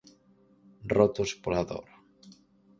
[0.95, 1.89] Rotos pola dor.